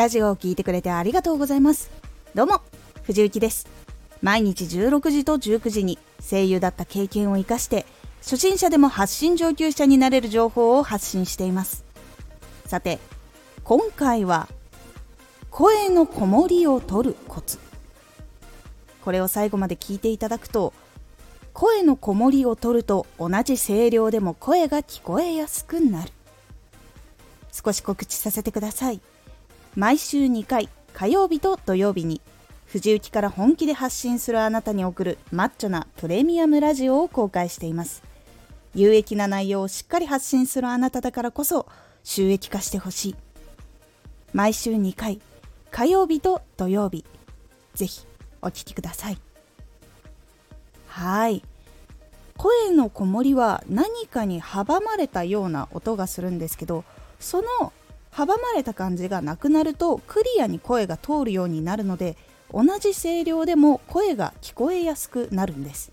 [0.00, 1.90] ラジオを聴いてくれてありがとうございます。
[2.34, 2.62] どうも
[3.02, 3.68] 藤幸です。
[4.22, 7.84] 毎日16時と19時に声優だった経験を生かして
[8.22, 11.84] 初心者でも発信上級者になれる情報を発信しています。
[12.64, 12.98] さて
[13.62, 14.48] 今回は
[15.50, 17.58] 声のこもりを取るコツ。
[19.04, 20.72] これを最後まで聞いていただくと
[21.52, 26.10] 声のこもりを取ると同じ声量でも声が聞こえやすくなる。
[27.52, 29.02] 少し告知させてください。
[29.76, 32.20] 毎週2回火曜日と土曜日に
[32.66, 38.02] 藤雪から本気で発信するあなたに送るマッチョなプレミアムラジオを公開しています。
[38.74, 41.66] 有益な内容をしっかり発信するあなただからこそ
[42.04, 43.16] 収益化してほしい。
[44.32, 45.20] 毎週2回
[45.70, 47.04] 火曜日と土曜日
[47.74, 48.06] ぜひ
[48.42, 49.18] お聴きください。
[50.88, 51.42] はい。
[52.36, 56.84] 声のこもりは何かに阻まれたような音がするんですけど
[57.18, 57.72] その
[58.12, 62.16] 阻まれた感じがなくなるとクリアに声が通るようになるので
[62.52, 65.92] 同じ声量でも声が聞こえやすくなるんです。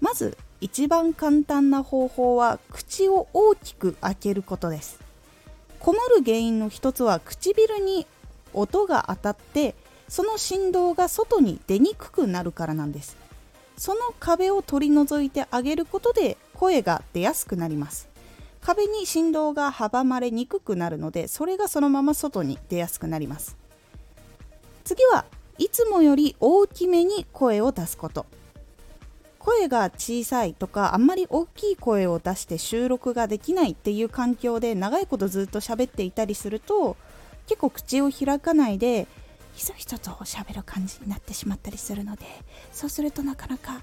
[0.00, 4.98] まず一番簡単な方法は口を大きく開けることです。
[5.78, 8.06] こもる原因の一つは唇に
[8.52, 9.74] 音が当たって
[10.08, 13.16] その振動が外に出にくくなるからなんです。
[13.78, 18.09] その壁を取り除いてあげることで声が出やすくなります。
[18.60, 23.56] 壁に振動が阻まれにくくなるのでそれがそのまま外に出やすくなります。
[24.84, 25.24] 次は
[25.58, 28.26] いつもより大きめに声を出すこと。
[29.38, 36.96] 声が小さいとかあんまり大きい声を出して収録ができないっていう環境で長いことずっと喋っていたりすると
[37.46, 39.06] 結構口を開かないで
[39.54, 42.24] ひそひそと喋る感じになってしまったりするので
[42.70, 43.80] そうするとなかなか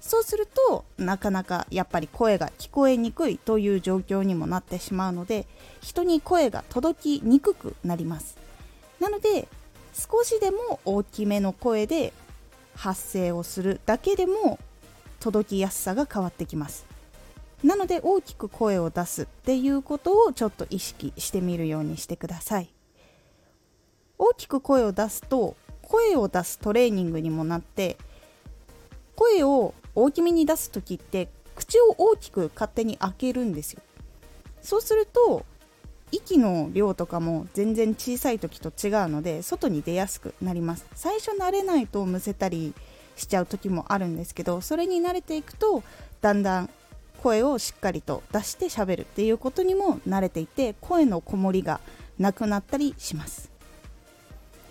[0.00, 5.46] そうするとなかなかやっぱり声が聞こえにくいという状況にもなってしまうので
[5.82, 8.36] 人に声が届きにくくなります。
[9.00, 9.48] なので
[9.92, 12.12] 少しでも大きめの声で
[12.74, 14.58] 発声をするだけでも
[15.18, 16.86] 届きやすさが変わってきます。
[17.64, 22.68] なので大きく声を出すっていうことをちょっと意識してみるようにしてください。
[24.16, 27.98] 大きく声を出すと声を出すトレーニングにもなって
[29.16, 33.82] 声を大きめに出す時って口を大きく勝手に開けるんですよ。
[34.62, 35.44] そうすると
[36.12, 40.86] 息の量とかも全然小さい時と違うので外に出やすくなります。
[40.94, 42.74] 最初慣れないとむせたり
[43.16, 45.82] しちゃう時もあるんですけどそれに慣れていくと
[46.20, 46.70] だんだん
[47.20, 51.80] 声をしっかりと出して喋るっていうことにも慣れていて声のこもりが
[52.18, 53.50] なくなったりします。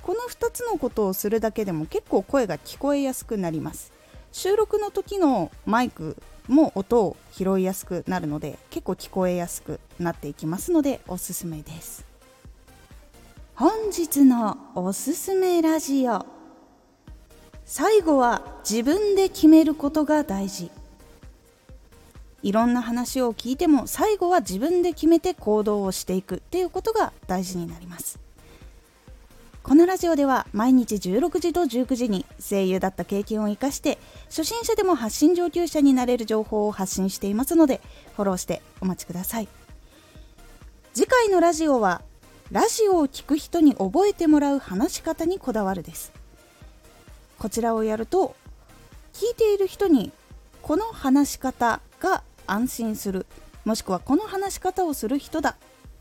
[0.00, 3.92] この2つのことをするだけでも結構声が聞こえやすくなります。
[4.32, 6.16] 収録の時のマイク
[6.48, 12.04] も音を拾いやすくなるので結構聞こえやすくなっていきますのでおすすめです。
[13.54, 16.24] 本日のおすすめラジオ。
[17.66, 20.70] 最後は自分で決めることが大事。
[22.42, 28.18] いろんな話を聞いても最後は自分で決めて行動をしていくっていうことが大事になります。
[29.70, 37.80] このラジオでは毎日16時と19時に声優だった経験を生かして初心者でも発信上級者になれる情報を発信していますので
[38.16, 39.48] フォローしてお待ちください。
[40.92, 42.02] 次回のラジオは
[42.50, 46.12] ラジオを聴く人に覚えてもらう話し方にこだわるです。
[47.38, 48.34] こちらをやると
[49.12, 50.10] 聞いている人に
[50.62, 53.24] この話し方が安心する
[53.64, 55.54] もしくはこの話し方をする人だ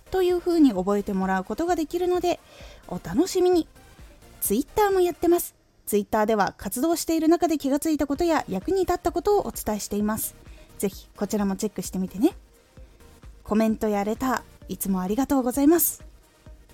[0.09, 2.39] というふうに覚えてもらうことができるので
[2.87, 3.67] お楽しみに。
[4.41, 5.55] Twitter もやってます。
[5.85, 10.35] Twitter では活動している中で気がついたことや役に立ったことをお伝えしています。
[10.77, 12.35] ぜひこちらもチェックしてみてね。
[13.43, 16.03] コメントやレターいつもありがとうございます。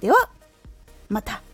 [0.02, 0.29] では
[1.09, 1.44] また。